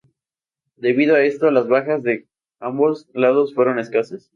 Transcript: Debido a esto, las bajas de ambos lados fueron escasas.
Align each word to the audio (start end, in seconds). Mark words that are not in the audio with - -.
Debido 0.77 1.13
a 1.15 1.21
esto, 1.21 1.51
las 1.51 1.67
bajas 1.67 2.01
de 2.01 2.27
ambos 2.59 3.07
lados 3.13 3.53
fueron 3.53 3.77
escasas. 3.77 4.29